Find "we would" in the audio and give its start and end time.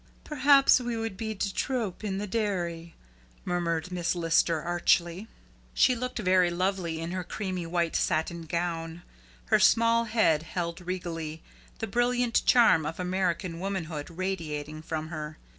0.79-1.15